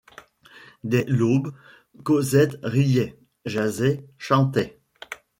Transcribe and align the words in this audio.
Dès 0.83 1.05
l’aube, 1.07 1.53
Cosette 2.03 2.57
riait, 2.63 3.19
jasait, 3.45 4.03
chantait. 4.17 4.79